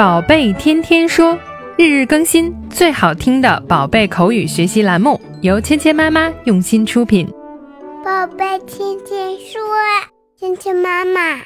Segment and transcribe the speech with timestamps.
[0.00, 1.38] 宝贝天天说，
[1.76, 7.28] 日日更新，最好听的宝贝口语学习栏目，由芊芊妈妈用心出品。
[8.02, 9.60] 宝贝天天说，
[10.38, 11.36] 芊芊妈妈。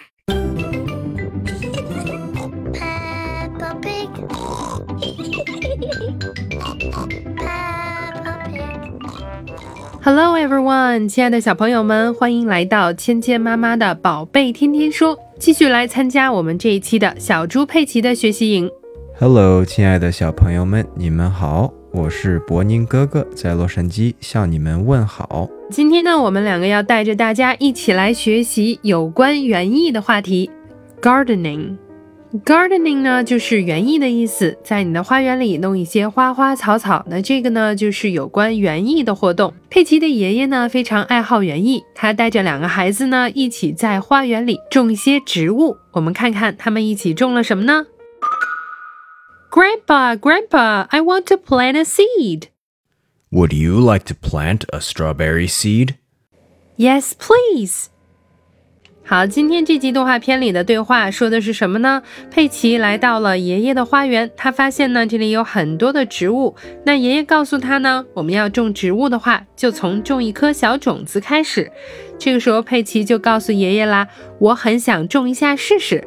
[10.07, 18.71] Hello everyone，亲爱的小朋友们，欢迎来到芊芊妈妈的宝贝天天说，继续来参加我们这一期的小猪佩奇的学习营。
[19.19, 25.49] Hello，亲爱的小朋友们，你们好，我是伯宁哥哥，在洛杉矶向你们问好。
[25.71, 30.51] 今天呢，我们两个要带着大家一起来学习有关园艺的话题
[31.01, 31.79] ，gardening。
[32.43, 37.05] Gardening 呢，就是园艺的意思，在你的花园里弄一些花花草草。
[37.09, 39.55] 那这个呢，就是有关园艺的活动。
[39.71, 45.77] 佩奇的爷爷呢，非常爱好园艺，他带着两个孩子呢，一起在花园里种一些植物。
[45.93, 47.87] 我们看看他们一起种了什么呢
[49.53, 52.49] ？Grandpa, Grandpa, I want to plant a seed.
[53.31, 55.95] Would you like to plant a strawberry seed?
[56.77, 57.91] Yes, please.
[59.07, 62.03] 好，今天这集动画片里的对话说的是什么呢？
[62.31, 66.57] 佩奇来到了爷爷的花园，他发现呢这里有很多的植物。
[66.87, 71.71] 那爷爷告诉他呢，我们要种植物的话，就从种一颗小种子开始。
[72.19, 74.09] 这个时候，佩奇就告诉爷爷啦
[74.41, 76.03] ：“我很想种一下试试。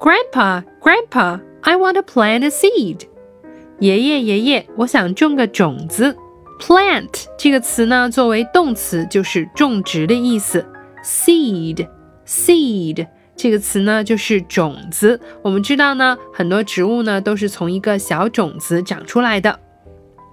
[0.00, 3.02] ”Grandpa, Grandpa, I want to plant a seed.
[3.78, 6.16] 爷爷，爷爷，我想种个种子。
[6.58, 10.66] Plant 这个词呢，作为动词就是种植的意思。
[11.04, 11.86] Seed。
[12.30, 15.20] Seed 这个词呢，就是种子。
[15.42, 19.58] 我们知道呢，很多植物呢都是从一个小种子长出来的。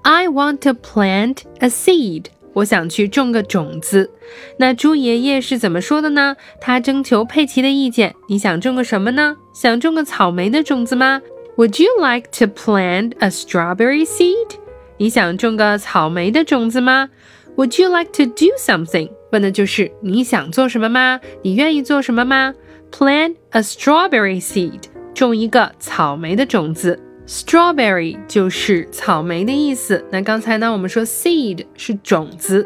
[0.04, 2.26] I want to plant a seed。
[2.54, 4.12] 我想去种个种子。
[4.58, 6.36] 那猪爷爷是怎么说的呢？
[6.62, 8.14] 他征求佩奇的意见。
[8.30, 9.36] 你想种个什么呢？
[9.54, 11.22] 想种个草莓的种子吗
[11.56, 14.50] ？Would you like to plant a strawberry seed？
[14.98, 17.10] 你想种个草莓的种子吗
[17.56, 19.10] ？Would you like to do something？
[19.32, 21.20] 问的就是你想做什么吗？
[21.42, 22.54] 你愿意做什么吗
[22.92, 24.84] ？Plant a strawberry seed，
[25.14, 27.00] 种一个草莓的种子。
[27.28, 30.06] Strawberry 就是草莓的意思。
[30.12, 32.66] 那刚才呢，我们说 seed 是种子。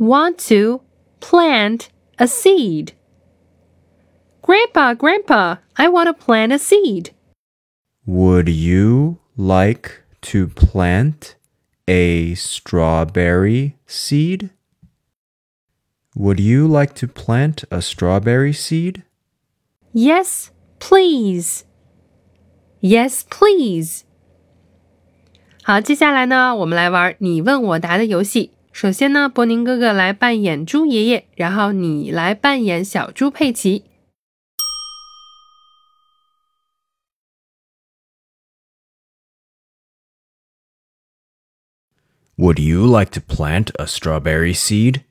[0.00, 0.82] want to
[1.20, 1.88] plant
[2.18, 2.92] a seed.
[4.42, 7.10] Grandpa, Grandpa, I want to plant a seed.
[8.06, 11.34] Would you like to plant
[11.88, 14.50] a strawberry seed?
[16.14, 19.02] Would you like to plant a strawberry seed?
[19.92, 21.64] Yes, please.
[22.80, 24.04] Yes, please.
[25.64, 28.52] 好，接下来呢，我们来玩你问我答的游戏。
[28.81, 33.83] 首先呢，博宁哥哥来扮演猪爷爷，然后你来扮演小猪佩奇。
[42.37, 45.01] Would you like to plant a strawberry seed?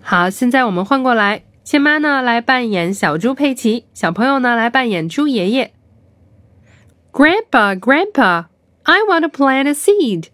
[0.00, 5.72] 好，现在我们换过来，千妈呢来扮演小猪佩奇，小朋友呢来扮演猪爷爷。
[7.12, 8.46] Grandpa, Grandpa,
[8.90, 10.30] I want to plant a seed.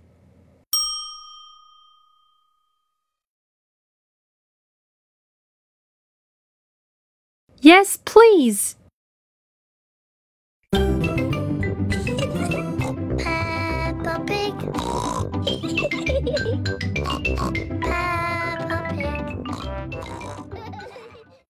[7.60, 8.76] Yes, please.